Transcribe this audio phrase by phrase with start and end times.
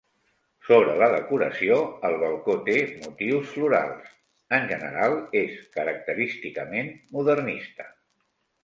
[0.69, 1.77] Sobre la decoració,
[2.09, 4.11] el balcó té motius florals,
[4.61, 7.93] en general és característicament modernista.